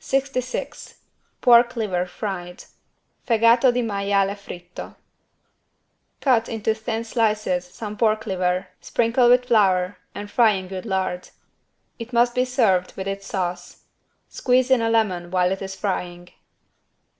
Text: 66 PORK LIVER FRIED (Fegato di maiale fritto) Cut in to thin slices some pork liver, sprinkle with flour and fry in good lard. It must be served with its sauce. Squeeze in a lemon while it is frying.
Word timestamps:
66 0.00 0.96
PORK 1.40 1.76
LIVER 1.76 2.06
FRIED 2.06 2.64
(Fegato 3.24 3.70
di 3.72 3.82
maiale 3.82 4.34
fritto) 4.34 4.96
Cut 6.20 6.48
in 6.48 6.60
to 6.62 6.74
thin 6.74 7.04
slices 7.04 7.64
some 7.64 7.96
pork 7.96 8.26
liver, 8.26 8.66
sprinkle 8.80 9.28
with 9.28 9.44
flour 9.44 9.98
and 10.12 10.28
fry 10.28 10.50
in 10.54 10.66
good 10.66 10.86
lard. 10.86 11.28
It 12.00 12.12
must 12.12 12.34
be 12.34 12.44
served 12.44 12.96
with 12.96 13.06
its 13.06 13.26
sauce. 13.28 13.84
Squeeze 14.28 14.72
in 14.72 14.82
a 14.82 14.90
lemon 14.90 15.30
while 15.30 15.52
it 15.52 15.62
is 15.62 15.76
frying. 15.76 16.30